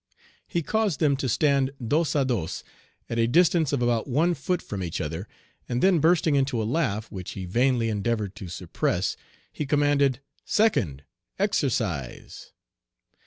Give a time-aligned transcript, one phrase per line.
[0.47, 2.63] He caused them to stand dos à dos,
[3.07, 5.27] at a distance of about one foot from each other,
[5.69, 9.15] and then bursting into a laugh, which he vainly endeavored to suppress,
[9.53, 11.03] he commanded, "Second,
[11.37, 12.51] exercise!"